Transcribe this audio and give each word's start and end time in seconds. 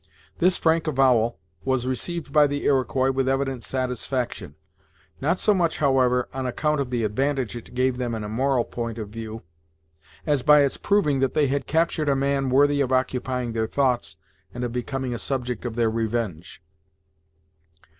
This 0.39 0.57
frank 0.57 0.87
avowal 0.87 1.37
was 1.63 1.85
received 1.85 2.33
by 2.33 2.47
the 2.47 2.65
Iroquois 2.65 3.11
with 3.11 3.29
evident 3.29 3.63
satisfaction, 3.63 4.55
not 5.21 5.37
so 5.39 5.53
much, 5.53 5.77
however, 5.77 6.27
on 6.33 6.47
account 6.47 6.81
of 6.81 6.89
the 6.89 7.03
advantage 7.03 7.55
it 7.55 7.75
gave 7.75 7.97
them 7.97 8.15
in 8.15 8.23
a 8.23 8.27
moral 8.27 8.63
point 8.65 8.97
of 8.97 9.09
view, 9.09 9.43
as 10.25 10.41
by 10.41 10.61
its 10.61 10.75
proving 10.77 11.19
that 11.19 11.35
they 11.35 11.45
had 11.45 11.67
captured 11.67 12.09
a 12.09 12.15
man 12.15 12.49
worthy 12.49 12.81
of 12.81 12.91
occupying 12.91 13.53
their 13.53 13.67
thoughts 13.67 14.15
and 14.55 14.63
of 14.63 14.71
becoming 14.71 15.13
a 15.13 15.19
subject 15.19 15.65
of 15.65 15.75
their 15.75 15.91
revenge. 15.91 16.63